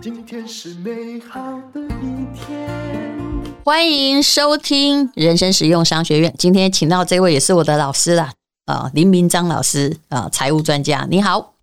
[0.00, 1.40] 今天是美好
[1.72, 2.68] 的一天。
[3.64, 6.34] 欢迎收听人生实用商学院。
[6.36, 8.32] 今天请到这位也是我的老师啦，
[8.64, 11.54] 啊，林明章老师啊，财务专家，你好。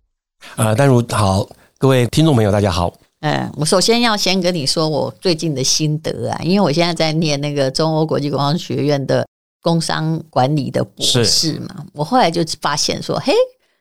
[0.56, 1.46] 呃，丹如好，
[1.76, 2.94] 各位听众朋友，大家好。
[3.20, 9.26] 嗯，我首先要先跟你说我最近的心得啊，因为我现在在念那个中欧国际工商学院的
[9.60, 13.34] 工商管理的博士嘛，我后来就发现说，嘿。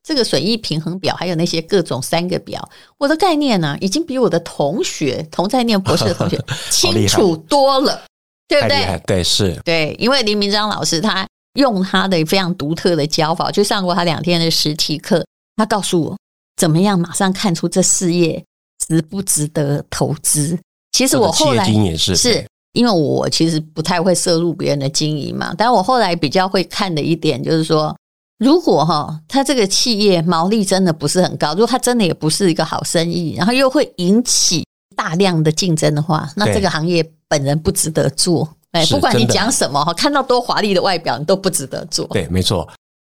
[0.06, 2.70] 这个损益平衡表，还有那些各种三个表，
[3.00, 8.04] 我的概念呢，已经比我的同学同在念博士的同学 清楚多了，
[8.48, 9.02] 对不对？
[9.08, 16.18] 对，是，对，因为林明章老师他用他的非常独特的教法，去上过他两天的实体课，他告诉我
[16.56, 18.46] 怎么样马上看出这事业
[18.88, 20.56] 值不值得投资。
[20.92, 27.92] 其实我后来也是，是因为我其实不太会涉入别人的经营嘛，但我后来比较会看的一点就是说。
[28.38, 38.48] 如果哈，他这个企业毛利真的不是很高，如果他真的也不是一个好生意，然后又会引起大量的竞争的话，那这个行业本人不值得做。
[38.72, 42.06] 哎，不管你讲什么哈，看到多华丽的外表，你都不值得做。
[42.08, 42.68] 对，没错，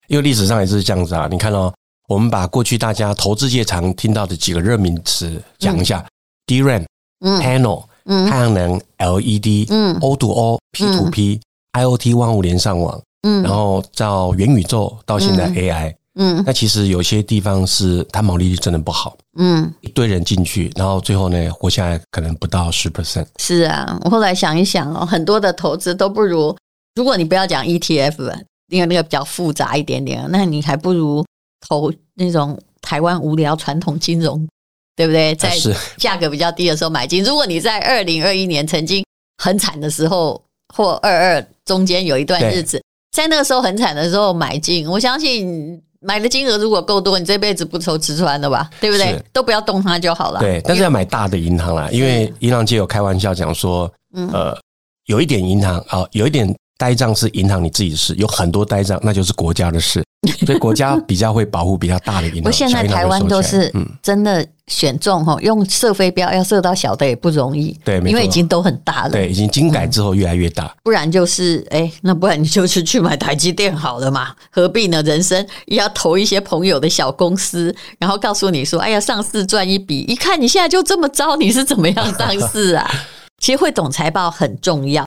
[0.08, 1.30] 因为历史上也是这样子啊。
[1.32, 1.74] 你看哦，
[2.10, 6.06] 我们把过去大家投资界常听到的几个热名词讲一下
[6.46, 6.84] ：DRAM、
[7.26, 11.40] 嗯、Panel、嗯、太阳能、LED、嗯、O to O、P to P、
[11.72, 13.02] IoT 万物联上网。
[13.28, 23.26] 嗯，然后到元宇宙，到现在 AI，嗯，那其实有些地方是它毛利率真的不好，嗯，一堆人进去，然后最后呢，活下来可能不到十 percent。
[23.40, 26.56] 是啊，我后来想一想哦，很多的投资都不如，
[26.94, 28.32] 如果你不要讲 ETF，
[28.70, 31.26] 因为那个比较复杂一点点，那你还不如
[31.68, 34.48] 投那种台湾无聊传统金融，
[34.96, 35.34] 对不对？
[35.34, 35.58] 在
[35.98, 37.24] 价格比较低的时候买进。
[37.24, 39.04] 如果你在二零二一年曾经
[39.42, 40.40] 很惨的时候，
[40.76, 42.80] 或二二中间有一段日子。
[43.16, 48.70] 在那个时候很惨的时候买进，我相信买的金额如果够多，你这辈子不愁吃穿的吧？
[48.82, 49.18] 对不对？
[49.32, 50.42] 都不要动它就好了。
[50.42, 53.90] 对，但是要买大的银行啦，因为银行界有开玩笑讲说，
[54.34, 54.60] 呃，
[55.06, 56.54] 有一点银行啊，有一点。
[56.78, 60.04] 呆账是银行你自己的事，有很多呆账那就是国家的事，
[60.46, 62.44] 所以国家比较会保护比较大的银行。
[62.44, 63.72] 不，现在台湾都是
[64.02, 70.76] 真的选中哈，用射飞镖要射到小的也不容易，对，因为已经都很大了，对，已经精改之后越来越大。
[70.84, 75.02] 不然就是哎，那不然你就是去买台积电好了嘛，何必呢？
[75.04, 82.90] 人生也要投一些朋友的小公司，然后告诉你说，哎呀，上市赚一笔，一看你现在就这么糟，你是怎么样上市啊？
[83.40, 85.06] 其实会懂财报很重要。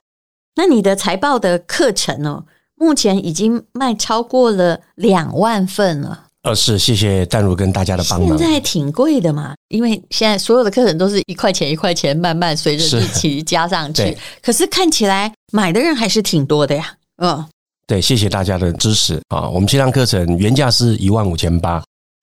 [0.59, 6.25] 那你的财报的课程哦，目前已经卖超过了两万份了。
[6.43, 8.37] 呃，是，谢谢淡如跟大家的帮忙。
[8.37, 14.19] 现在挺贵的嘛，因为现在所有的课程都是一块钱一块钱，慢慢随着日期加上去。
[14.43, 16.93] 可是看起来买的人还是挺多的呀。
[17.23, 17.47] 嗯，
[17.87, 19.49] 对，谢谢大家的支持啊。
[19.49, 21.81] 我们这堂课程原价是一万五千八。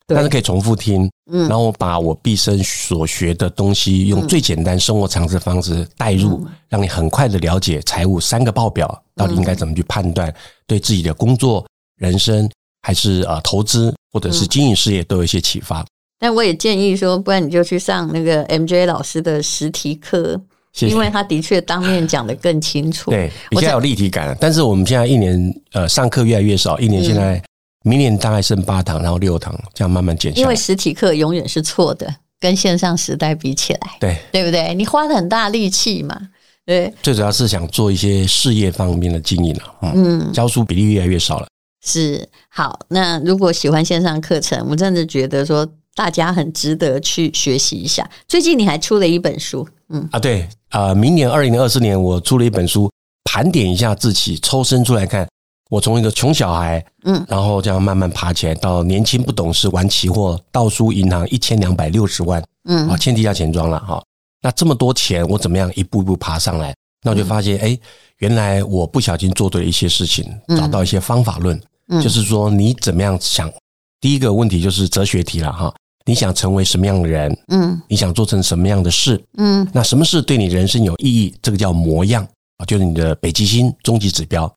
[0.08, 10.32] 但是可以重复听，嗯，然后把我毕生所学的东西，用最简单生活常识的方式带入，让你很快的了解财务三个报表到底应该怎么去判断，
[10.68, 11.66] 对自己的工作、
[11.98, 12.48] 人生
[12.84, 15.84] 还是呃投资或者是经营事业都有一些启发。
[16.20, 20.40] 但我也建议说，不然你就去上那个 MJ 老师的实体课，
[20.82, 24.38] 因为他的确当面讲的更清楚，对，比较有立体感。
[24.40, 27.42] 但是我们现在一年呃上课越来越少，一年现在。
[27.88, 30.42] 明年大概剩八堂，然后六堂，这样慢慢减下来。
[30.42, 34.74] 因为实体课永远是错的，跟线上时代比起来，对对不对？
[34.74, 36.20] 你花了很大力气嘛，
[36.66, 36.92] 对。
[37.04, 41.48] 最主要是想做一些事业方面的经营了，嗯，教书比例越来越少了。
[41.86, 48.10] 是好，那如果喜欢线上课程，我真的觉得说大家很值得去学习一下。
[48.28, 52.90] 最近你还出了一本书，嗯啊，对啊，呃，明年二零二四年我出了一本书，
[53.26, 55.28] 盘点一下自己，抽身出来看。
[55.76, 64.02] 我从一个穷小孩，嗯，然后这样慢慢爬起来，到年轻不懂事玩期货，倒输银行一千两百六十万，嗯，啊，欠地下钱庄了哈。
[64.42, 66.74] 那这么多钱，我怎么样一步一步爬上来？
[67.04, 67.78] 那我就发现，哎，
[68.20, 70.26] 原来我不小心做对了一些事情，
[70.58, 71.62] 找到一些方法论，
[72.02, 73.52] 就是说你怎么样想。
[74.00, 75.74] 第一个问题就是哲学题了哈，
[76.06, 77.38] 你想成为什么样的人？
[77.50, 79.22] 嗯，你想做成什么样的事？
[79.38, 81.36] 嗯，那什么事对你人生有意义？
[81.42, 82.26] 这个叫模样
[82.60, 84.50] 啊，就是你的北极星终极指标。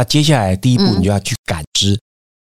[0.00, 2.00] 那接下来第一步，你就要去感知，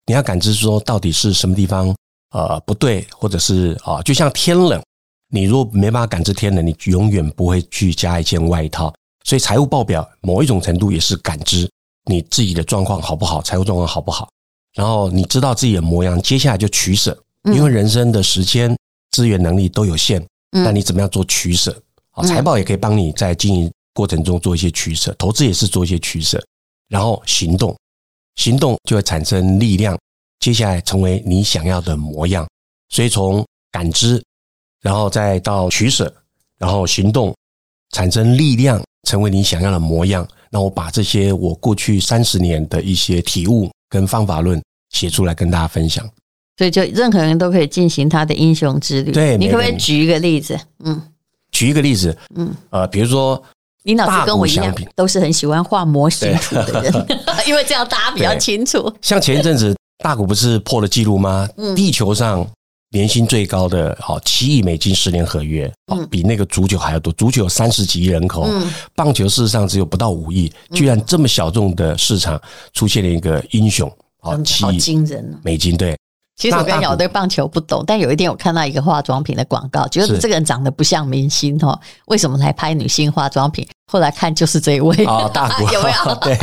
[0.07, 1.95] 你要感知说到底是什么地方
[2.31, 4.83] 呃不对，或者是啊，就像天冷，
[5.29, 8.91] 你如果没办法感知天冷，你永远不会去加一件外套。
[9.25, 11.69] 所以财务报表某一种程度也是感知
[12.07, 14.31] 你自己的状况好不好，财务状况好不好。
[14.73, 17.15] 然后你知道自己的模样，接下来就取舍，
[17.55, 18.75] 因为人生的时间、
[19.11, 21.79] 资源、能力都有限，那你怎么样做取舍？
[22.13, 26.43] 啊，财报也可以帮你在经营过程中做一些取舍，投资也是做一些取舍。
[26.93, 27.75] 然后行动，
[28.37, 29.99] 行动就会产生力量，
[30.41, 32.47] 接下来成为你想要的模样。
[32.91, 34.23] 所以从感知，
[34.83, 36.15] 然后再到取舍，
[36.59, 37.35] 然后行动，
[37.93, 38.79] 产生力量，
[39.09, 40.29] 成为你想要的模样。
[40.51, 46.07] 那我把这些我过去三十年的一些体悟跟方法论写出来跟大家分享。
[46.59, 49.13] 所以就任何人都可以进行他的英雄之旅。
[49.13, 50.61] 对，你可不可以举一个例子？
[50.85, 51.03] 嗯，
[51.51, 53.43] 举一个例子，嗯，呃，比如说，
[53.85, 57.07] 你老师跟我一样，都是很喜欢画模型图的人，
[57.47, 58.93] 因为这样大家比较清楚。
[59.01, 61.49] 像前一阵子大谷不是破了纪录吗？
[61.57, 62.47] 嗯，地球上
[62.91, 67.13] 年薪最高的好七亿美金十年合约，嗯，比那个足球还要多。
[67.15, 72.41] 足球有三十几亿人口，嗯，棒球事实上只有不到五亿，居然这么小众的市场
[72.75, 73.91] 出现了一个英雄，
[74.21, 75.97] 好，七亿惊人美金，对。
[76.37, 83.67] 其实我跟你讲，我对棒球不懂，但有一天我看到一个化妆品的广告，觉得这个人长得不像明星哦，为什么来拍女性化妆品？
[83.93, 86.15] 后来看就是这一位啊， 大谷有没有？
[86.21, 86.39] 对，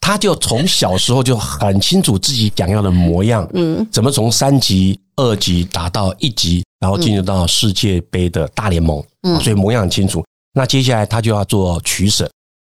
[0.00, 10.22] 他就从小时候就很清楚自己想要的模样，嗯，怎么从三级、二级打到一级，然后进入到世界杯的大联盟，嗯，所以模样很清楚。
[10.52, 12.28] 那接下来他就要做取舍，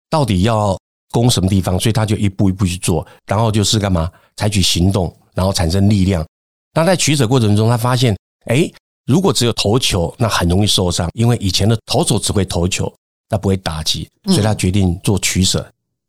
[0.09, 0.77] 到底要
[1.11, 1.77] 攻什么地方？
[1.79, 4.09] 所以他就一步一步去做，然后就是干嘛？
[4.37, 6.23] 采取行动，然后产生力量。
[6.75, 8.13] 那在取舍过程中，他发现，
[8.47, 8.69] 哎，
[9.05, 12.93] 如果只有投球，那很容易受伤，因为以前的投手只会投球，
[13.29, 15.65] 他不会打击，所以他决定做取舍，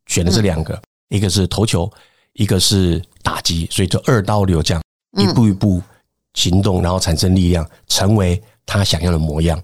[0.06, 0.78] 选了这两个，
[1.08, 1.88] 一个是投球，
[2.32, 4.82] 一个是打击，所以就二刀流这样
[5.16, 5.80] 一步一步
[6.34, 9.56] 行动，然后产生力量，成为他想要的模样。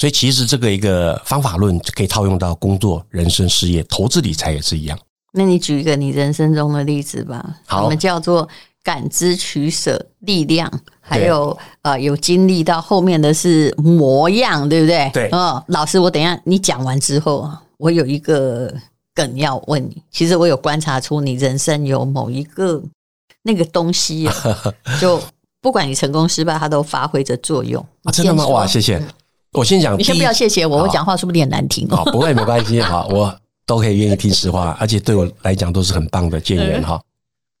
[0.00, 4.98] 所以其实这个一个方法论可以套用到工作、人生、事业、投资理财也是一样。
[5.32, 8.48] 那你举一个你人生中的例子吧，好，我们叫做。
[8.88, 10.66] 感知、取舍、力量，
[10.98, 15.10] 还有呃，有经历到后面的是模样，对不对？
[15.12, 15.28] 对。
[15.28, 17.46] 哦，老师，我等一下你讲完之后，
[17.76, 18.72] 我有一个
[19.14, 20.02] 梗要问你。
[20.10, 22.82] 其实我有观察出你人生有某一个
[23.42, 24.26] 那个东西，
[24.98, 25.20] 就
[25.60, 27.84] 不管你成功失败，它都发挥着作用。
[28.04, 28.46] 啊，真的吗？
[28.46, 28.98] 哇，谢谢。
[29.52, 31.86] 我先讲，你先不要谢谢我，我讲话是不是有点难听？
[31.90, 32.80] 好，不会，没关系。
[32.80, 36.98] 好，我都可以愿意听实话，而且对我来讲都是很棒的建言哈。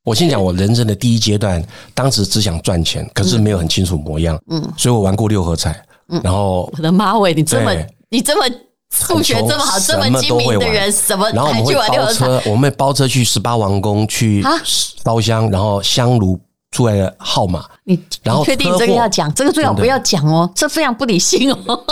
[0.08, 1.62] 我先讲我人生的第一阶段，
[1.92, 7.70] 当时只想赚钱，可是没有很清楚模样，嗯，所以我玩过六合彩，嗯，然后我的妈喂，你这么
[8.08, 8.56] 你这么
[8.90, 16.40] 数学这么好，这么精明的人，什么然后我们会包车，我们会包车去十八王宫去烧香，然后香炉
[16.70, 21.84] 出来的号码，你然后确定这个要讲，这个最好不要讲哦，这非常不理性哦。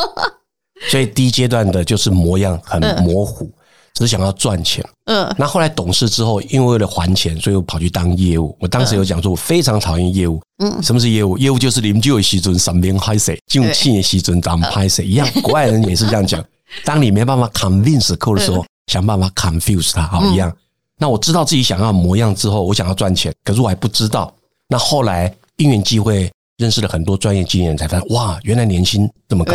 [0.89, 3.51] 所以第一阶段的就是模样很模糊。
[3.97, 8.55] 只想要赚钱，嗯，那后来懂事之后，因为为了还钱，所以我跑去当业务。
[8.61, 11.39] 我当时有讲说，我非常讨厌业务，嗯，什么是业务？
[11.39, 15.27] 业务就是临就有时阵上边拍谁，进气的时阵当拍谁一样。
[15.43, 16.45] 国外人也是这样讲，
[16.85, 18.63] 当你没办法 convince 客户的时候，
[18.93, 20.55] 想办法 confuse 他，好一样。
[20.99, 24.31] 那我知道自己想要模样之后，我想要赚钱，可是我还不知道。
[24.69, 29.55] 那后来因缘际会认识了很多专业经验人，才发现哇，原来年薪这么高。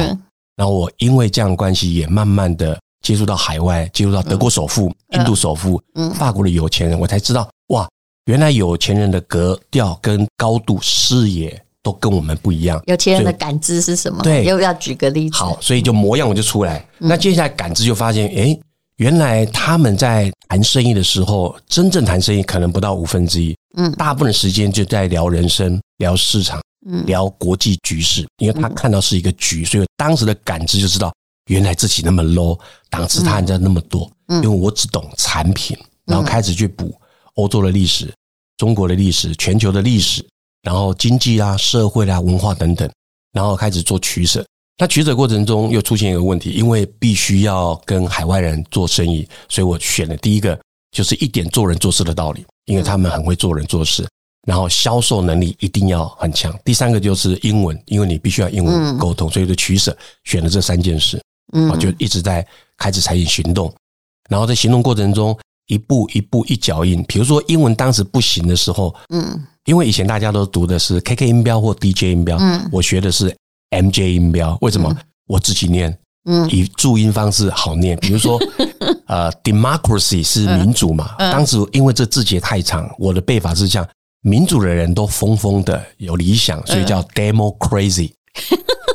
[0.56, 2.76] 然后我因为这样的关系，也慢慢的。
[3.02, 5.82] 接触到海外，接触到德国首富、印度首富、
[6.14, 7.90] 法国的有钱人，我才知道哇，
[8.26, 12.82] 原来有钱人的格调跟高度视野都跟我们不一样。
[12.86, 14.22] 有钱人的感知是什么？
[14.22, 15.36] 对，又要举个例子。
[15.36, 16.86] 好，所以就模样我就出来。
[17.00, 18.60] 那接下来感知就发现，诶，
[18.98, 23.56] 原来他们在谈生意的时候，真正谈生意可能不到五分之一。
[23.78, 26.62] 嗯，大部分时间就在聊人生、聊市场、
[27.08, 31.12] 聊国际局势，因为他看到是一个局，所以当时的感知就知道。
[31.48, 36.94] 原来自己那么 low，档次差人家那么多，因为我只懂产品，然后开始去补
[37.36, 38.14] 欧洲的历史、
[38.58, 40.26] 中国的历史、全球的历史，
[40.62, 42.90] 然后经济啊、社会啊、文化等等，
[43.34, 44.46] 然后开始做取舍。
[44.78, 50.60] 那取舍过程中又出现一个问题，因为必须要跟海外人做生意，所以我选了第一个
[50.92, 54.08] 就是一点做人做事的道理，因为他们很会做人做事。
[54.48, 56.52] 然后销售能力一定要很强。
[56.66, 61.22] 第三个就是英文，因为你必须要英文沟通，所以就取舍选了这三件事。
[61.54, 62.46] 嗯，就一直在
[62.78, 63.74] 开始采取行动，
[64.30, 67.04] 然后在行动过程中一步一步一脚印。
[67.04, 73.36] 比如说英文当时不行的时候，嗯，因为以前大家都读的是 KK 音标或 DJ 音标，嗯，我学的是
[73.72, 74.58] MJ 音标。
[74.62, 74.96] 为什么？
[75.28, 75.98] 我自己念，
[76.30, 77.98] 嗯，以注音方式好念。
[78.00, 78.38] 比如说，
[79.08, 83.88] 呃，democracy 是民主嘛，当时因为这字节太长，我的背法是这样：
[84.24, 88.12] 民主的人都疯疯的有理想，所以叫 demo crazy。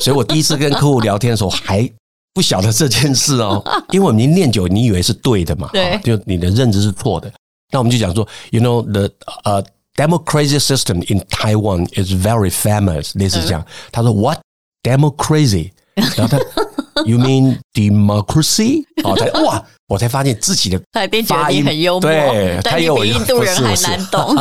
[0.00, 1.88] 所以我第一次跟客户聊天的时候还。
[2.36, 5.70] 不晓得这件事哦， 因为我们已经练久，你以为是对的嘛？
[5.72, 7.32] 对，就你的认知是错的。
[7.72, 9.10] 那我们就讲说，you know the
[9.44, 13.18] 呃、uh, democracy system in Taiwan is very famous。
[13.18, 14.38] 类似这样，他说 what
[14.82, 15.70] democracy？
[16.14, 16.36] 然后他
[17.06, 18.84] you mean democracy？
[19.02, 20.78] 哦，才哇，我才发现自己的
[21.26, 24.36] 发音很幽默，对，他比印度人还难懂。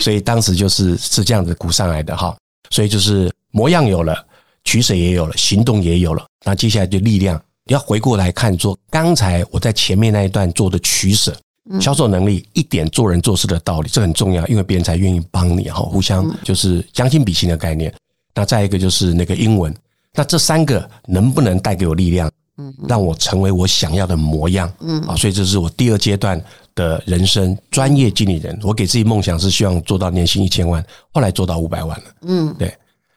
[0.00, 2.32] 所以当时就是是这样子鼓上来的哈。
[2.70, 4.24] 所以就是模样有了，
[4.62, 7.40] 取舍也有了，行动也有了，那接下来就力量。
[7.66, 11.34] 你要回过来看，说刚才我在前面那一段做的取舍，
[11.80, 17.90] 销售能力一点做人做事的道理，这很重要，因为别人才愿意帮你哈，互相就是将心比心的概念。
[18.34, 19.74] 那再一个就是那个英文，
[20.12, 22.30] 那这三个能不能带给我力量？
[22.58, 24.70] 嗯，让我成为我想要的模样。
[24.80, 26.38] 嗯啊，所以这是我第二阶段
[26.74, 28.56] 的人生专业经理人。
[28.62, 32.04] 我给自己梦想是希望做到年薪一千万，后来做到五百万了。
[32.26, 32.72] 嗯，对。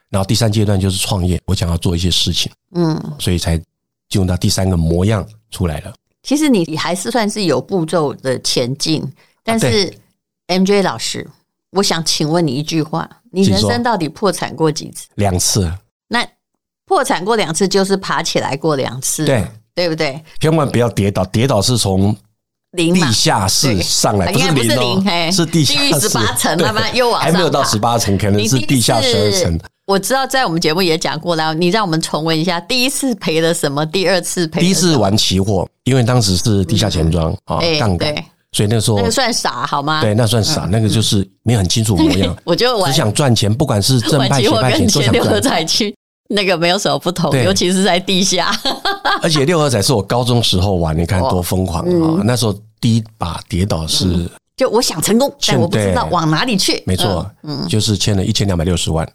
[0.10, 2.52] 然后第三阶段就是创业，我想要做一些事情。
[2.76, 3.58] 嗯，所以才
[4.10, 5.94] 进入到第三个模样出来了。
[6.24, 9.04] 其实你还是算是有步骤的前进，
[9.44, 9.94] 但是
[10.48, 11.26] MJ 老师，
[11.72, 15.08] 我想请问你一句话：你人生到底破产过几次？
[15.16, 15.72] 两次。
[16.10, 16.26] 那
[16.86, 19.46] 破产过两次，就是爬起来过两次，对
[19.76, 20.22] 对不对？
[20.40, 22.16] 千万不要跌倒，跌倒是从
[22.76, 29.60] 地下室上来，不是零哦，是地下室十八层，慢慢又往上，还没有到十八层，可能是地下十二层。
[29.88, 33.86] 我知道，在我们节目也讲过了，你让我们重温一下，第一次赔了什么？
[33.86, 34.60] 第二次赔？
[34.60, 38.14] 第一次玩期货，因为当时是地下钱庄啊，杠杆，
[38.52, 40.02] 所以那时候那个算傻好吗？
[40.02, 42.36] 对，那算傻，那个就是没有很清楚模样。
[42.44, 45.66] 我就只想赚钱，不管是正派邪派钱都想 赚。
[46.30, 48.52] 那个没有什么不同，尤其是在地下。
[49.22, 52.22] 而且六合彩是我高中时候玩，你看多疯狂啊！
[52.26, 56.84] 那时候第一把跌倒是，就我想成功，但我不知道往哪里去。
[56.86, 59.08] 没错，嗯，就是欠了一千两百六十万。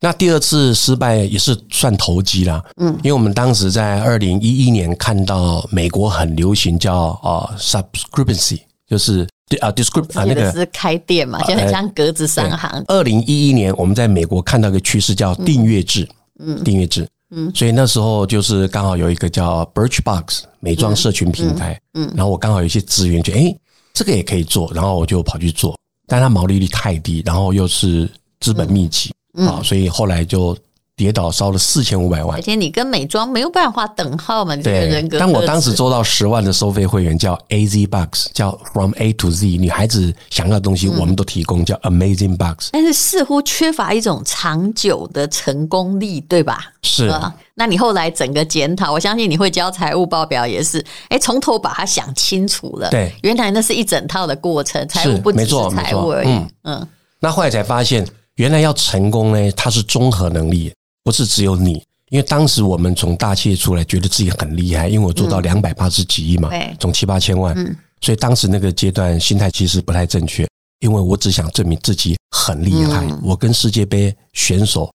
[0.00, 9.26] 那第二次失败也是算投机啦，嗯，因为我们当时在二零一一年看到美国很流行叫啊 subscription，就是
[9.60, 12.84] 啊 description 啊那个是开店嘛，就很像格子商行。
[12.88, 16.08] 二零一一年我们在美国看到一个趋势叫订阅制。
[16.38, 23.56] 嗯，订阅制，嗯，所以那时候就是刚好有一个叫 Birchbox 美妆社群平台，嗯，然后我刚好有一些资源，就哎，
[23.94, 25.74] 这个也可以做，然后我就跑去做，
[26.06, 28.06] 但它毛利率太低，然后又是
[28.38, 30.56] 资本密集，啊，所以后来就。
[30.98, 34.56] 跌倒烧了四千五百万，而且你跟美妆没有办法等号嘛？
[34.56, 35.18] 这个，人格。
[35.18, 42.70] 但我当时做到十万的收费会员叫 AZ Box，叫 From A to Z，女孩子想要的东西我们都提供，叫 Amazing Box。
[42.72, 46.72] 但是似乎缺乏一种长久的成功力，对吧？
[46.82, 47.08] 是。
[47.08, 52.88] 啊那你后来整个检讨，我相信你会交财务报表也是，哎，从头把它想清楚了。
[52.88, 56.28] 对，原来那是一整套的过程，财务不只是财务而已。
[56.30, 56.88] 嗯嗯。
[57.20, 60.72] 那后来才发现，原来要成功呢，它是综合能力。
[61.02, 61.74] 不是只有你，
[62.08, 66.50] 因为当时我们从大企业出来，觉得自己很厉害，因为我做到两百八十几亿嘛，
[66.80, 67.54] 总七八千万，
[68.00, 70.44] 所以当时那个阶段心态其实不太正确，
[70.80, 74.92] 因为我只想证明自己很厉害，我跟世界杯选手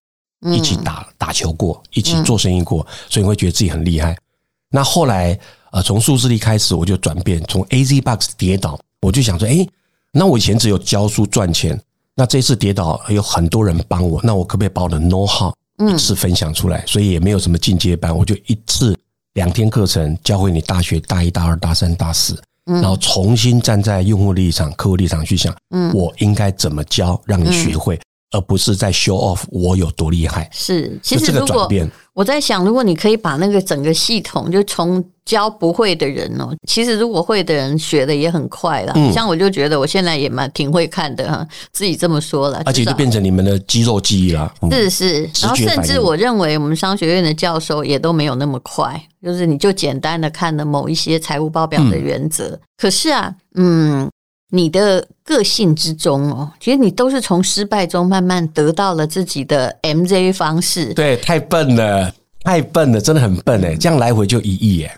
[0.52, 4.14] 一起打打球过，一起做生意过，所以你会觉得自己很厉害。
[4.68, 5.38] 那后来
[5.70, 9.66] 呃，从数字力开始，我就转变，从 AZ Box 跌倒，我就想说，哎，
[10.12, 11.80] 那我以前只有教书赚钱，
[12.14, 15.52] 那这次跌倒有很多人帮我，那我可不可以把我的 know how
[15.90, 18.96] 一次分享出来，所以也没有什么进阶班，我就一次
[19.34, 25.56] 两天课程教会你大学大一、大二、大三、大四，然后重新站在用户立场、客户立场去想，
[25.94, 27.98] 我应该怎么教，让你学会。
[28.32, 30.48] 而不是在 show off 我有多厉害。
[30.52, 31.68] 是，其实如果
[32.14, 38.94] 我在想，如果你可以把那个整个系统，就从教不会的人哦，其实如果会的人学的也很快了。
[39.12, 44.52] 像我就觉得我现在也蛮挺会看的哈，自己这么说了，而且就变成你们的肌肉记忆了。
[44.70, 52.58] 是是，然后甚至我认为我们商学院的教授也都没有那么快，就是你就简单的看了某一些财务报表的原则。
[52.76, 54.10] 可是啊，嗯。
[54.54, 60.92] 你的个性之中哦，其实你都是从失败中慢慢得到了自己的 MJ 方式。
[60.92, 62.12] 对，太笨了，
[62.44, 63.74] 太笨了，真的很笨哎！
[63.74, 64.96] 这样来回就一亿哎，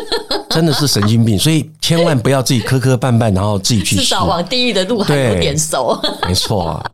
[0.48, 1.38] 真的是神经病。
[1.38, 3.96] 所以千万不要自己磕磕绊绊，然后自己去。
[3.96, 6.00] 至少往地狱的路还有点熟。
[6.26, 6.90] 没错啊。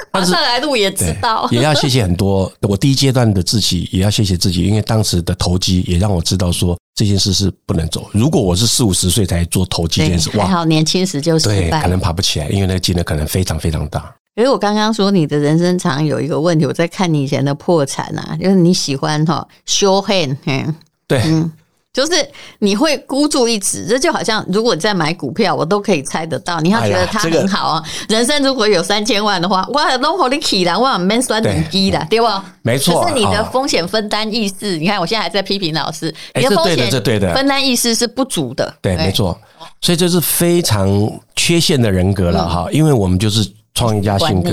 [0.12, 2.50] 爬上来路也知道，也要谢谢很多。
[2.62, 8.08] 我第一阶段的自己也要谢谢自己，因为当时的投机也让我知道说这件事是不能走。
[8.12, 14.14] 如果我是四五十岁才做投机这件事，哇，还好年轻时就失败，对，可能爬不起来，因为那个金额可能非常非常大。
[14.34, 20.74] 可是我刚刚说你的人生常有一个问题，我在看你以前的破产啊，就是你喜欢哈 show hand，嗯，
[21.06, 21.50] 对，嗯。
[21.98, 22.24] 就是
[22.60, 26.60] 你会孤注一掷，这就好像如果你在买股票，我都可以猜得到。
[26.60, 32.44] 你要觉得它很好啊，人生如果有三千万的话，哇，龙火的起来，哇，没算很低的，对吧？
[32.62, 34.76] 没错，可是你的风险分担意识。
[34.76, 36.88] 你看，我现在还在批评老师，你的风险
[37.34, 38.72] 分担意识是不足的。
[38.80, 39.36] 对，没错，
[39.80, 40.88] 所以这是非常
[41.34, 42.68] 缺陷的人格了哈。
[42.70, 44.52] 因为我们就是创业家性格，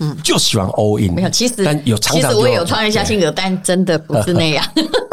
[0.00, 1.14] 嗯，就喜欢 all in。
[1.14, 4.62] 没有，其实但有常常其实我也有创业家性格，但真的不是那样。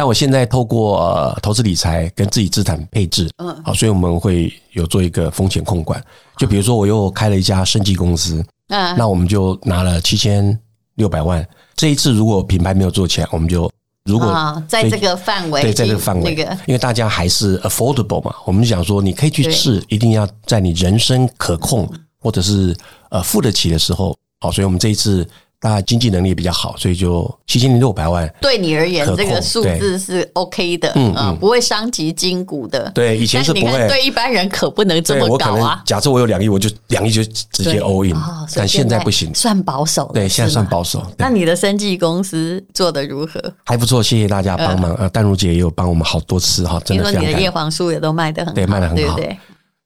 [0.00, 6.02] 但我现在透过、呃、投资理财跟自己资产配置，嗯，好，所以我们会有做一个风险控管。
[6.38, 10.58] 就比如说，我又开了一家生技公司，嗯，那我们就拿了七千
[10.94, 11.46] 六百万。
[11.76, 13.70] 这一次如果品牌没有做起来，我们就
[14.06, 21.86] 如果、哦、在这个范围，对，在这个范围，那个，因为大家还是 affordable 嘛，我们就想说你可以去试，一定要在你人生可控
[22.18, 22.74] 或者是
[23.10, 25.28] 呃付得起的时候，好，所以我们这一次。
[25.60, 28.26] 大家经济能力也比较好，所以就七千零六百万。
[28.40, 32.90] 对你而言，这个数字是 OK 的，嗯嗯，不会伤及筋骨的。
[32.94, 33.86] 对，以前是不会。
[33.86, 35.82] 对一般人可不能这么搞啊。
[35.84, 38.16] 假设我有两亿，我就两亿就直接 all in。
[38.56, 40.10] 但现在不行，算保守。
[40.14, 41.06] 对，现在算保守。
[41.18, 43.38] 那你的生计公司做的如何？
[43.64, 44.94] 还不错，谢谢大家帮忙。
[44.94, 47.12] 呃，淡如姐也有帮我们好多次哈，真的。
[47.12, 49.16] 你的叶黄素也都卖得很好，对，卖得很好。
[49.16, 49.36] 对。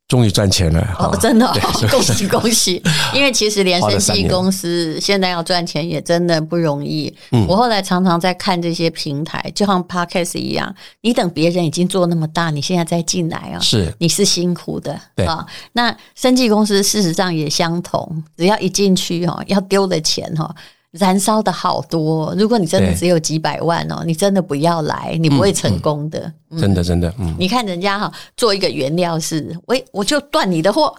[0.07, 1.17] 终于赚钱了哦！
[1.19, 1.51] 真的，
[1.91, 2.83] 恭喜 恭喜！
[3.15, 7.13] 因为其实连生技公司现在要赚钱也真的不容易。
[7.49, 14.93] 我后来常常在看这些平台，就像 Podcast 一样，你等别人已经做那么大，你现在再进来啊，是你是辛苦的
[15.27, 15.45] 啊。
[15.73, 20.55] 那生技公司事实上也相同，只要一进去哈，要丢的钱哈。
[20.99, 26.21] 燃烧的好多，如果你真的只有几百万哦，你真的不要来，你不会成功的。
[26.51, 30.95] 嗯嗯、真的，真的，嗯，你看人家哈，做一个原料是，喂，我就断你的货。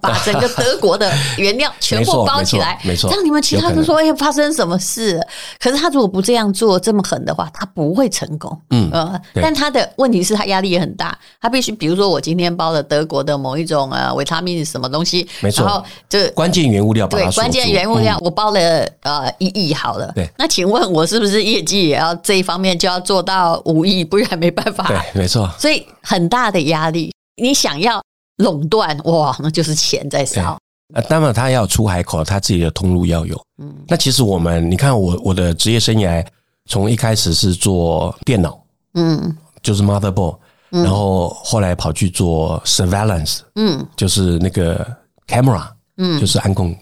[0.00, 3.10] 把整个德国的原料 全部包起来，没错。
[3.10, 5.18] 让你们其他人说：“哎，发生什么事？”
[5.58, 8.60] 可是他如果不这样做，这么狠的话，他不会成功。
[8.70, 15.64] 嗯呃，但他的问题是他压力也很大，他必须，比如说我今天包了德国的某一种呃维他命什么东西，没错。
[15.64, 18.60] 然后就关键原物料，对，关键原物料，我包了
[19.02, 20.12] 呃一亿好了。
[20.14, 24.04] 对，那请问我是不是业绩也要这一方面就要做到五亿？
[24.04, 24.84] 不然没办法。
[24.88, 25.48] 对，没错。
[25.58, 28.02] 所以很大的压力，你想要。
[28.40, 30.58] 垄断哇，那就是钱在烧。
[30.92, 33.40] 呃，当然他要出海口，他自己的通路要有。
[33.62, 36.26] 嗯，那其实我们，你看我我的职业生涯，
[36.68, 38.60] 从一开始是做电脑，
[38.94, 40.36] 嗯，就是 motherboard，
[40.70, 44.84] 然后后来跑去做 surveillance，嗯，就是那个
[45.28, 45.64] camera，
[45.98, 46.76] 嗯，就是安控，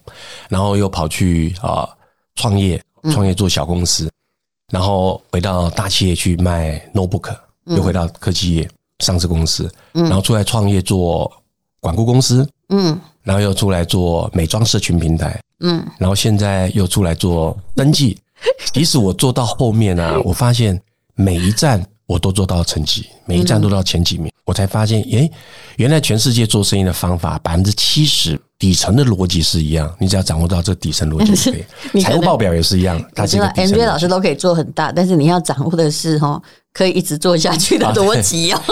[0.49, 1.87] 然后又跑去啊
[2.37, 4.11] 创业，创业做小公司，
[4.73, 11.31] 然后回到大企业去卖 notebook，又回到科技业上市公司，然后出来创业做。
[11.81, 18.19] 管顾公司，嗯，然后又出来做美妆社群平台，嗯，然后现在又出来做登记。
[18.73, 20.81] 即使我做到后面呢、啊，我发现
[21.15, 25.29] 每一站我都做到成绩，每一站都到前几名，我才发现，诶，
[25.77, 31.59] 原来全世界做生意的方法百分之七十底层的逻辑是一样，你只要掌握到这底层逻辑就 可
[31.99, 32.01] 以。
[32.01, 36.41] 财务报表也是一样，他这个 MBA 老师都可以做很大，但是你要掌握的是哈，
[36.73, 38.63] 可以一直做下去的逻辑哦。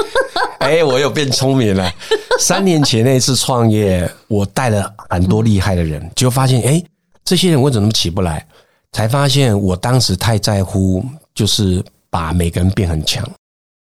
[0.59, 1.92] 哎，我又变聪明了。
[2.40, 6.83] 三年前那一次创业，我带了很多厉害的人，就发现，哎，
[7.25, 8.47] 这些人为什么起不来？
[8.92, 13.29] 才发现我当时太在乎，就是把每个人变很强，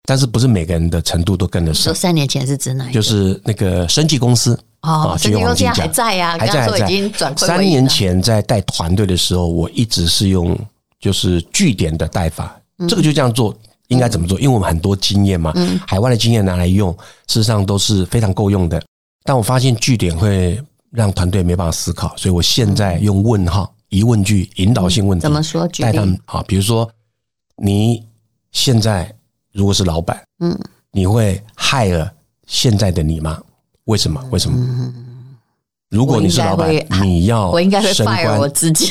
[0.04, 1.95] 但是不是每个人的程度都跟得上。
[1.95, 2.89] 三年前是指哪？
[2.91, 6.86] 就是那个生技公司哦，这个公司还在呀，还在还在。
[6.86, 10.58] 已经转三年前在带团队的时候，我一直是用
[11.00, 13.56] 就是据点的带法，这个就这样做。
[13.89, 14.39] 应该怎么做？
[14.39, 15.54] 因为我们很多经验嘛，
[15.86, 16.91] 海外的经验拿来用，
[17.28, 18.82] 事实上都是非常够用的。
[19.23, 25.67] 但我发现句点会让团队没办法思考，所以我现在用问号、疑问句、引导性问题，怎么说？
[25.80, 26.89] 带他们好，比如说
[27.58, 28.04] 你
[28.52, 29.13] 现在
[29.52, 30.58] 如果是老板，嗯，
[30.91, 32.10] 你会 hire
[32.47, 33.39] 现在的你吗？
[33.86, 34.23] 为什么？
[34.32, 34.93] 为什么？
[35.89, 38.88] 如果你是老板，你要我应该会 fire 我自己，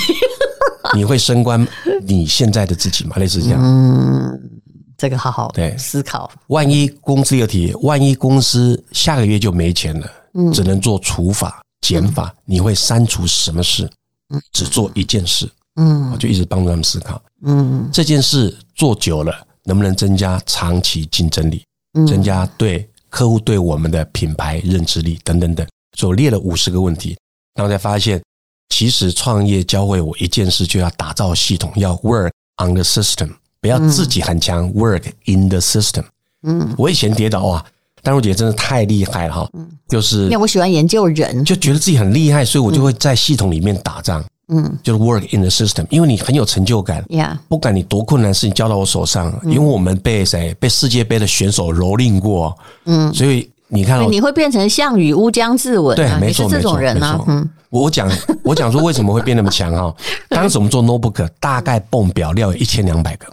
[0.95, 1.67] 你会升官
[2.03, 3.17] 你现在的自己吗？
[3.17, 4.51] 类似这样，嗯。
[4.99, 5.75] 这个好好对。
[5.79, 6.31] 思考。
[6.49, 13.91] 万一公司有提，万一公司下个月就没钱了，嗯，只能做除法减法，你会删除什么事？
[14.35, 19.33] 嗯，只做一件事，嗯，我就一直帮助他们思考，嗯，这件事做久了
[19.65, 21.65] 能不能增加长期竞争力，
[22.07, 25.67] 增加对客户对我们的品牌认知力等等等。
[25.97, 27.17] 所以我列了五十个问题，
[27.55, 28.23] 然后才发现，
[28.69, 32.31] 其实创业教会我一件事，就要打造系统，要 work
[32.63, 33.31] on the system。
[33.61, 36.05] 不要自己很强，work in the system。
[36.43, 37.65] 嗯，我以前跌倒哇，
[38.03, 39.49] 丹如姐真的太厉害了哈。
[39.55, 44.25] 嗯，就是因为我喜欢研究人，就觉得自己很厉害，所以我就会在系统里面打仗。
[44.51, 47.05] 嗯，就是 work in the system，因为你很有成就感。
[47.11, 52.57] 呀，不管你多困难的事情交到我手上，因为我们被谁被世界杯的选手蹂躏过。
[52.87, 55.95] 嗯，所以你看，你会变成项羽乌江自刎。
[55.95, 57.23] 对，没错，这种人啊。
[57.27, 58.11] 嗯，我讲
[58.43, 59.95] 我讲说为什么会变那么强哈？
[60.31, 63.27] 当时我们做 notebook，大概泵表料有一千两百个。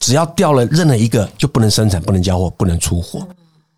[0.00, 3.26] 只要掉了任何一个，就不能生产、不能交货、不能出货。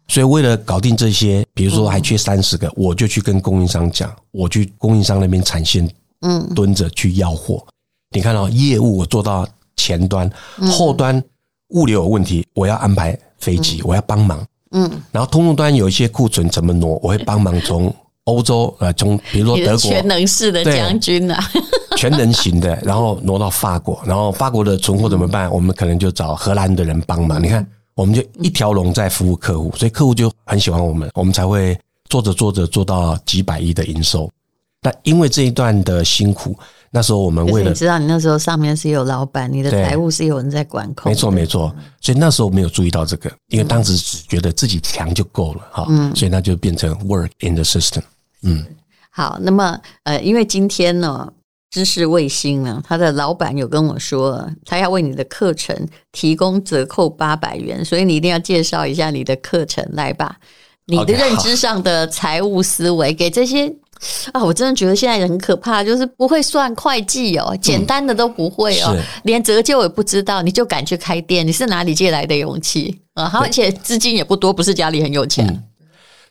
[0.09, 5.89] 所以为了搞定这些，比如说还缺三十个，我就去跟供应商讲，我去供应商那边产线，
[6.23, 7.65] 嗯，蹲着去要货。
[8.11, 10.31] 你看到业务我做到前端，
[10.73, 11.23] 后端
[11.69, 14.43] 物流有问题，我要安排飞机，我要帮忙。
[14.71, 19.79] 嗯，然后通路端有一些库存怎么挪，我会帮忙从欧洲呃，从比如说德国。
[19.79, 21.39] 全能式的将军啊，
[21.99, 25.51] 全能型的， 然后挪到法国，然后法国的存货怎么办？
[25.51, 27.43] 我们可能就找荷兰的人帮忙。
[27.43, 31.77] 你看，我们就一条龙在服务客户，所以客户就很喜欢我们，我们才会
[32.09, 34.31] 做着做着做到几百亿的营收。
[34.81, 36.57] 那因为这一段的辛苦。
[36.91, 41.13] 那时候我们为了你知道，你那时候上面是有老板，你的财务是有人在管控。
[41.13, 41.71] 没错，没错。
[42.01, 45.85] 所以那时候没有注意到这个，因为当时只觉得自己强就够了哈。
[45.91, 48.01] 嗯，所以那就变成 work in the system。
[48.43, 48.65] 嗯，
[49.11, 49.39] 好。
[49.39, 51.31] 那么呃，因为今天呢，
[51.71, 55.77] 知识卫星呢，他的老板有跟我说，他要为你的课程
[56.13, 60.37] 提供折扣八百元，所以你一定要介绍一下你的课程来吧。
[60.87, 63.73] 你的认知上的财务思维，给这些。
[64.33, 73.29] 啊，我真的觉得现在人很可怕，就是不会算会计哦，简单的都不会哦，连折旧也不知道，你就敢去开店，你是哪里借来的勇气啊？
[73.35, 75.45] 而且资金也不多，不是家里很有钱。
[75.49, 75.65] 嗯，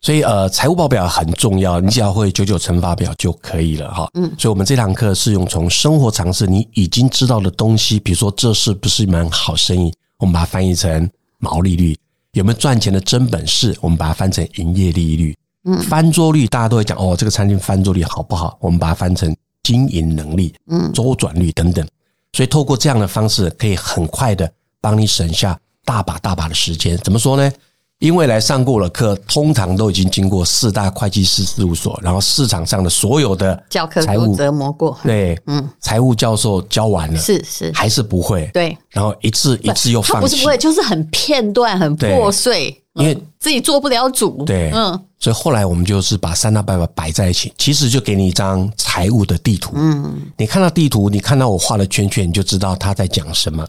[0.01, 4.09] 所以呃，财务报表很重要，你只要会九九乘法表就可以了哈。
[4.13, 11.97] 嗯，所以我们这堂课是用从生活常识你已经知道的东西，比如说这是不是一门好生意，我们把它翻译成毛利率，
[12.33, 15.35] 有没有赚钱的真本事，我们把它翻成营业利率。
[15.65, 18.57] 嗯翻桌率大家都会讲哦，这个餐厅翻桌率好不好？
[18.61, 21.85] 我们把它翻成经营能力、嗯，周转率等等。
[22.31, 26.95] 所以透过这样的方式，可以很快的帮你省下大把大把的时间。
[26.99, 27.51] 怎么说呢？
[27.99, 42.83] 因为来上过了课，通常都已经经过四大会计师事务所，然后市场上的所有的教科书折磨过，对，嗯，财务教授教完了，是是，还是不会，对，然后一次一次又放弃，不是不会，就是很片段、很破碎。
[42.93, 53.63] 因为自己做不了主，对，嗯，所以后来我们就是把三大办法摆在一起，其实就给你一张财务的地图，嗯，你看到地图，你看到我画的圈圈，你就知道他在讲什么，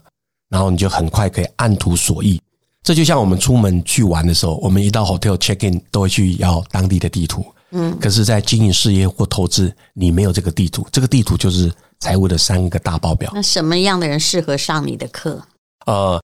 [0.49, 2.41] 然后你就很快可以按图索骥。
[2.83, 13.31] 这就像我们出门去玩的时候，我们一到 hotel check in 都会去要当地的地图，嗯，可是，在经营事业或投资，你没有这个地图，这个地图就是财务的三个大报表。
[13.33, 15.41] 那什么样的人适合上你的课？
[15.85, 16.21] 呃。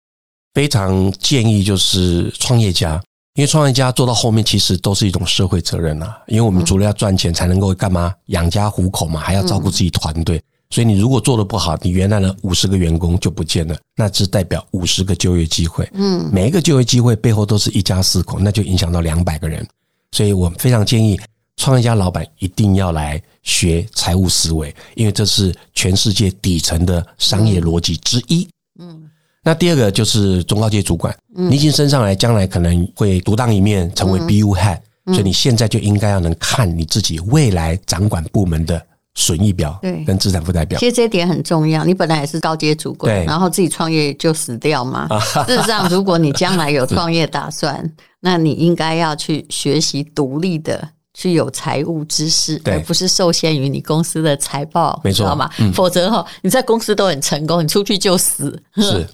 [0.55, 2.93] 非常建议就是创业家，
[3.33, 6.17] 因为创业家做到后面其实都是一种社会责任啊。
[6.27, 10.41] 因为我们除了要赚钱，才能够干嘛养家糊口嘛，还要照顾自己团队。
[10.69, 15.87] 所以你如果做的不好，你原来的五十个员工就不见了，那只代表五十个就业机会。
[15.93, 19.65] 嗯，每一个就业机会背后都是一家四口，那就影响到两百个人。
[20.11, 21.19] 所以我非常建议
[21.57, 28.47] 创业家老板一定要来学财务思维，因为这是全世界底层的商业逻辑之一。
[28.79, 29.09] 嗯。
[29.43, 38.83] 那第二个就是中高阶主管，你已经升上来，将来可能会独当一面，成为 BU head，所以你现在就应该要能看你自己未来掌管部门的
[39.15, 40.77] 损益表，对，跟资产负债表。
[40.77, 41.83] 其实这一点很重要。
[41.83, 45.07] 你本来也是高阶主管，对，然后自己创业就死掉嘛。
[45.47, 55.49] 事实上，如果你将来有创业打算，那你应该要去学习独立的，去有财务知识，而不是受限于你公司的财报，没错，知道吗？
[55.73, 58.61] 否则哈，你在公司都很成功，你出去就死。
[58.75, 59.07] 是。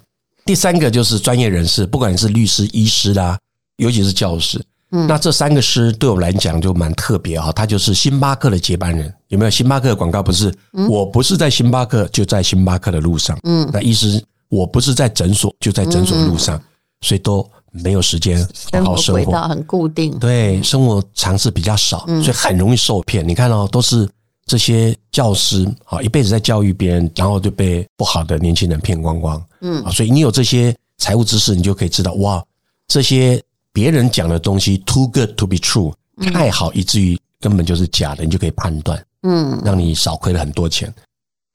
[0.43, 3.37] 第三个就是专业人士，不管你是律师、医师啦，
[3.77, 4.59] 尤其是教师，
[4.91, 7.51] 嗯，那这三个师对我来讲就蛮特别哈。
[7.51, 9.51] 他就是星巴克的接班人，有没有？
[9.51, 10.53] 星巴克的广告不是？
[10.89, 13.37] 我不是在星巴克，就在星巴克的路上。
[13.43, 16.61] 嗯，那意思，我不是在诊所，就在诊所的路上，
[17.01, 23.27] 所以都没有时间好好生活，轨道很固定，对，生活常识比较少，所以很容易受骗。
[23.27, 24.07] 你看哦都是。
[24.47, 29.41] 这些教师啊，一辈子在教育别人，然后就被不好的年轻人骗光光。
[29.61, 32.43] 嗯，所以你有这些财务知识，你就可以知道，哇，
[32.87, 33.41] 这些
[33.73, 35.93] 别人讲的东西 too good to be true，
[36.33, 40.93] 太好以至于根本就是假的，你就可以判断，嗯，让你少亏了很多钱。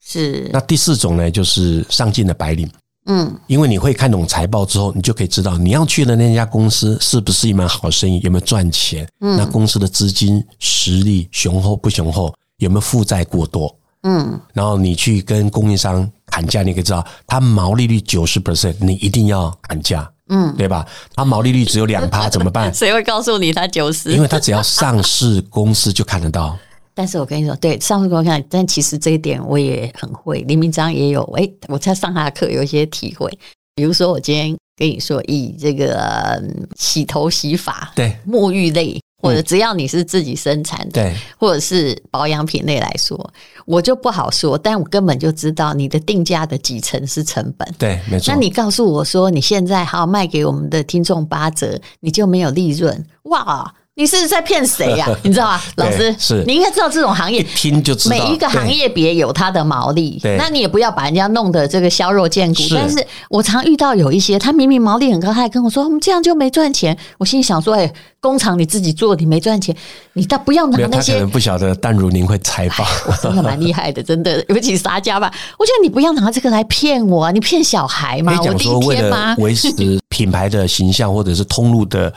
[0.05, 0.49] 是。
[0.53, 2.71] 那第四种呢，就是上进的白领。
[3.09, 9.09] 嗯，因为你会看懂财报之后，你就可以知道你要去的那家公司是不是一门好生意，有没有赚钱。
[9.21, 12.35] 嗯，那公司的资金实力雄厚不雄厚？
[12.59, 13.73] 有没有负债过多？
[14.03, 20.87] 嗯，然后你去跟供应商砍价，你可以知道他毛利率九十 percent，你一定要砍价，嗯，对吧？
[21.15, 22.73] 他毛利率只有两趴， 怎么办？
[22.75, 24.13] 谁会告诉你他九十？
[24.13, 26.57] 因为他只要上市公司就看得到。
[26.95, 30.41] 但是我跟你说，对上市公司看，但其实这一点我也很会。
[30.49, 33.31] 林明章也有，哎，我在上他的课有一些体会。
[33.75, 36.43] 比如说，我今天跟你说，以这个
[36.77, 38.99] 洗头洗发、对沐浴类。
[39.27, 43.19] 或者只要你是自己生产的，对，或者是保养品类来说，
[43.65, 48.33] 我就不好说，但我根本就知道你的定价的几成是成本，对，没错。
[48.33, 55.09] 那你告诉我说你现在好卖给我们的听众八折，你就没有利润，哇，你是在骗谁呀？
[55.25, 55.61] 你知道吗？
[55.77, 60.19] 老师是，你应该知道这种行业，一听就知道每一个行业别有它的毛利。
[60.23, 62.63] 对，那你也不要把人家弄得这个削弱见骨。
[62.75, 66.95] 但是我常遇到有一些，他明明毛利很高，他还跟我说我们这样就没赚钱。
[67.17, 69.75] 我心里想说，哎，工厂你自己做，你没赚钱，
[70.13, 71.13] 你倒不要拿那些。
[71.13, 75.33] 他可能不晓得淡如您会采访， 我真的蛮厉害的，真的，尤其沙家吧。
[75.59, 78.39] 我觉得你不要拿这个来骗我啊，你骗小孩吗？
[78.45, 79.35] 我第一天吗？
[79.39, 79.73] 维持
[80.11, 82.13] 品牌的形象或者是通路的。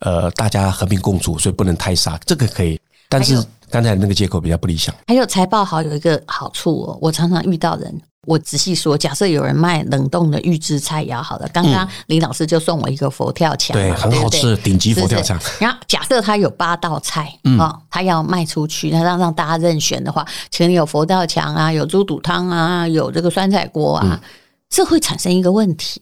[0.00, 2.80] 呃，大家和平共处，所以不能太杀，这个可以。
[3.08, 4.94] 但是刚才那个借口比较不理想。
[5.08, 15.38] 还有财报好有一个好处哦，我常常遇到人，我仔细说，假设有人卖冷冻的预制菜肴，好了，刚刚林老师就送我一个佛跳墙，对，很好吃，顶级佛跳墙。
[15.58, 24.20] 然后假设他有八道菜，啊，他要卖出去，那让让大家任选的话，请你有佛跳墙啊，有猪肚汤啊，有这个酸菜锅啊，
[24.68, 26.00] 这会产生一个问题。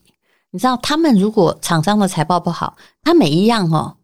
[0.50, 3.94] 你知道，他们如果厂商的财报不好，他每一样哦，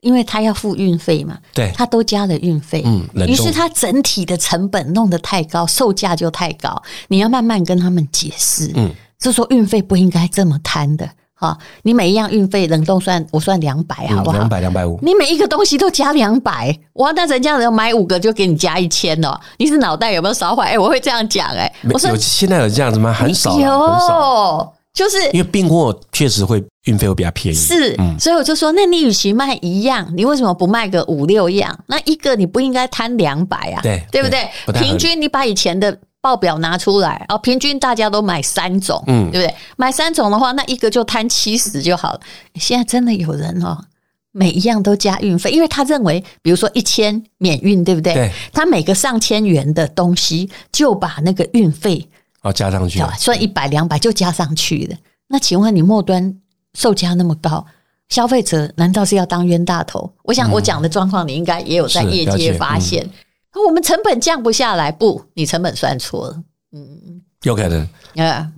[0.00, 14.36] 因为他要付运费嘛，对，他都加了运费，嗯，于是他整体的成本弄得太高，售价就太高，你要慢慢跟他们解释，嗯，就说运费不应该这么摊的，哈，你每一样运费冷冻算我算两百，好不好？
[14.36, 20.72] 两百两百五，你每一个东西都加两百，哇，那人家人买五个就给你加一千哦，你是脑袋有没有烧坏？
[20.72, 23.14] 哎，我会这样讲，哎，我说现在有这样子吗？
[23.14, 24.72] 很少，有。
[24.96, 31.78] 就是因为订货确实会运费会比较便宜，是，所以我就说，那你与其卖一样，你为什么不卖个五六样？
[31.88, 33.82] 那一个你不应该摊两百啊？
[33.82, 34.48] 对，对不对？
[34.72, 39.54] 平均你把以前的报表拿出来，哦，平均大家都买三种，嗯，对不对？
[39.76, 42.20] 买三种的话，那一个就摊七十就好了。
[42.54, 43.84] 现在真的有人哦，
[44.32, 48.14] 每一样都加运费，因为他认为，比如说一千免运，对不对？
[48.14, 52.08] 对，他每个上千元的东西就把那个运费。
[52.46, 54.96] 要加上去，算一百两百就加上去的。
[55.28, 56.40] 那请问你末端
[56.74, 57.66] 售价那么高，
[58.08, 60.10] 消费者难道是要当冤大头？
[60.22, 63.04] 我想我讲的状况，你应该也有在业界发现。
[63.04, 66.42] 嗯、我们成本降不下来，不，你成本算错了。
[66.72, 67.80] 嗯，有可能。
[68.16, 68.50] 啊、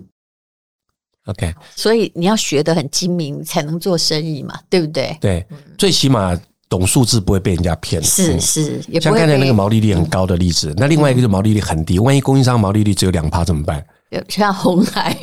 [1.25, 1.55] uh,，OK。
[1.75, 5.17] 所以你要学得很精明，才能做生意嘛，对不对？
[5.21, 5.47] 对，
[5.77, 6.39] 最起码。
[6.69, 13.83] 懂数字不会被人家骗，是是，像刚才那个毛利率很高的例子，那另外一个就是毛利率很低，万一供应商毛利率只有两趴怎么办？
[14.29, 15.15] 像红海，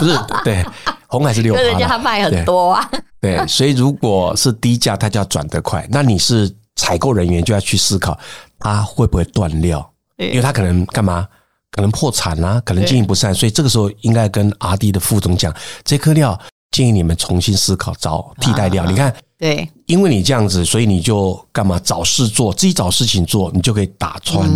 [0.00, 0.64] 不是对，
[1.06, 2.90] 红海是六趴，人家卖很多啊。
[3.20, 5.86] 对，所以如果是低价，他就要转得快。
[5.90, 8.18] 那你是采购人员，就要去思考
[8.58, 9.86] 他会不会断料，
[10.16, 11.28] 因为他可能干嘛？
[11.70, 16.38] 可能破产啊，可能经营不善，所以这个时候应该跟 RD 的副总讲，这颗料
[16.70, 18.86] 建议你们重新思考找替代料。
[18.86, 19.14] 你看。
[19.44, 24.48] 对，因为你这样子，所以你就干嘛找事做，自己找事情做，你就可以打穿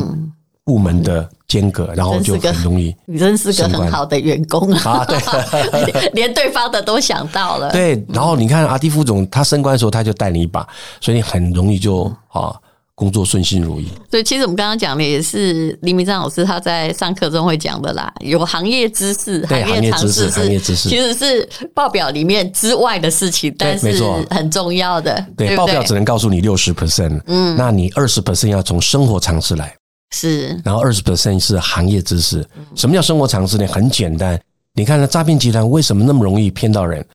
[0.64, 2.96] 部门的间隔，嗯、然后就很容易。
[3.04, 5.04] 你真是个很好的员工啊！
[5.04, 7.70] 啊对， 连对方的都想到了。
[7.70, 10.66] 对，然后你看阿蒂副总，他升官的时候他就带你一把，
[11.02, 12.56] 所以你很容易就啊。
[12.98, 13.86] 工作顺心如意。
[14.10, 18.12] 对，其实我们刚刚讲的也是林明章老师他在上课中会讲的啦。
[18.18, 25.14] 有行业知识、行业常识，行业知识其实是报表里面之外的事情，但是很重要的。
[25.36, 29.72] 对，对对报表只能告诉你六十 percent，嗯，那你二十 percent 要从生活常识来，
[30.10, 32.44] 是，然后二十 percent 是行业知识。
[32.74, 33.66] 什么叫生活常识呢？
[33.68, 34.36] 很简单，
[34.74, 37.06] 你看，那诈骗集团为什么那么容易骗到人？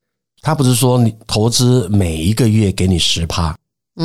[0.42, 3.54] 他不是说你投资每一个月给你十趴，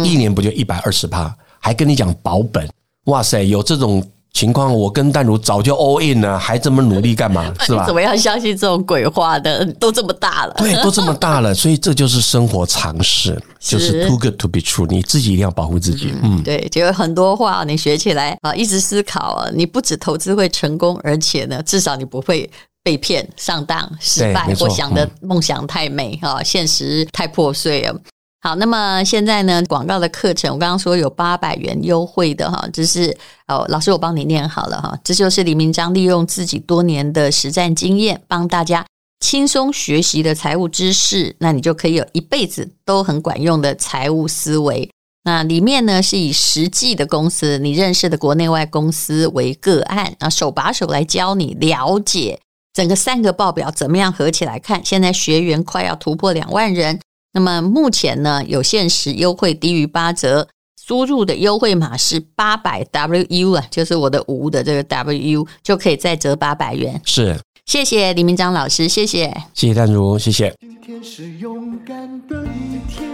[0.04, 1.32] 一年不就一百二十趴？
[1.68, 2.66] 还跟你讲保本，
[3.04, 4.02] 哇塞，有这种
[4.32, 7.52] 情况，我跟淡如早就 all in 了，还这么努力干嘛？
[7.60, 7.84] 是吧？
[7.84, 9.66] 怎么样相信这种鬼话的？
[9.78, 14.86] 都这么大了，对，都这么大了，所以这就是生活常识， 就是 too good to be true。
[14.88, 16.14] 你自己一定要保护自己。
[16.22, 22.50] 嗯，对，就有很多话你学起来啊，一直思考啊，你不止投资会成功，而且呢，至少你不会
[22.82, 28.00] 被骗、上当、失败，或想的梦想太美啊，现实太破碎了。
[28.40, 33.14] 好，那么现在呢，广告的课程，我刚刚说有八百元优惠的哈，就是
[33.48, 38.86] 哦，老师我帮你念好了哈，这就是李明章利用自己多年的实战经验，帮大家
[39.18, 44.88] 轻松学习的财务知识，那你就可以有一辈子都很管用的财务思维。
[45.24, 52.38] 那里面呢是以实际的公司，你认识的国内外公司为个案，啊，手把手来教你了解
[52.72, 54.80] 整个三个报表怎么样合起来看。
[54.84, 57.00] 现在学员快要突破两万人。
[57.32, 60.48] 那么目前呢，有限时优惠低于八折，
[60.82, 67.00] 输入的优惠码是八百 WU 啊，就是我的五的这个 WU 就可以再折八百元。
[67.04, 70.54] 是，谢谢李明章老师，谢谢，谢谢淡如，谢谢。
[70.60, 73.06] 今天是勇敢的一天，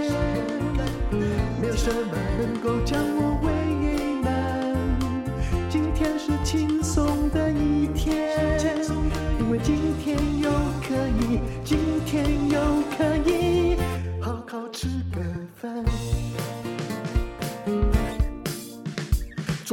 [1.61, 2.81] 没有什么能够